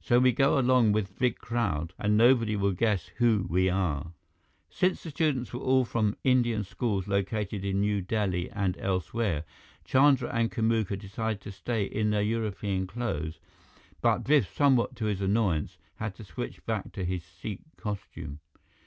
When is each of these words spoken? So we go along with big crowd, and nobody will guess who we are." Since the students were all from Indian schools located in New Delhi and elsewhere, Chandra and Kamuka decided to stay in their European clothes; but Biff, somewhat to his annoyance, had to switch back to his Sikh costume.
So 0.00 0.18
we 0.18 0.32
go 0.32 0.58
along 0.58 0.92
with 0.92 1.18
big 1.18 1.36
crowd, 1.36 1.92
and 1.98 2.16
nobody 2.16 2.56
will 2.56 2.72
guess 2.72 3.08
who 3.18 3.44
we 3.50 3.68
are." 3.68 4.14
Since 4.70 5.02
the 5.02 5.10
students 5.10 5.52
were 5.52 5.60
all 5.60 5.84
from 5.84 6.16
Indian 6.24 6.64
schools 6.64 7.06
located 7.06 7.66
in 7.66 7.80
New 7.82 8.00
Delhi 8.00 8.50
and 8.50 8.78
elsewhere, 8.78 9.44
Chandra 9.84 10.30
and 10.32 10.50
Kamuka 10.50 10.98
decided 10.98 11.42
to 11.42 11.52
stay 11.52 11.84
in 11.84 12.08
their 12.08 12.22
European 12.22 12.86
clothes; 12.86 13.40
but 14.00 14.24
Biff, 14.24 14.50
somewhat 14.56 14.96
to 14.96 15.04
his 15.04 15.20
annoyance, 15.20 15.76
had 15.96 16.14
to 16.14 16.24
switch 16.24 16.64
back 16.64 16.90
to 16.92 17.04
his 17.04 17.22
Sikh 17.22 17.60
costume. 17.76 18.40